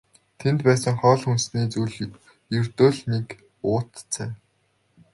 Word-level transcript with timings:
Тэнд 0.39 0.59
байсан 0.67 0.93
хоол 1.01 1.21
хүнсний 1.25 1.67
зүйл 1.73 1.97
нь 2.07 2.17
ердөө 2.59 2.89
л 2.97 3.01
нэг 3.11 3.27
уут 3.71 3.91
цай. 4.13 4.31